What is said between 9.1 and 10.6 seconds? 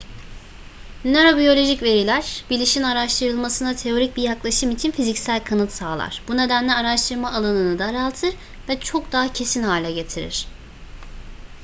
daha kesin hale getirir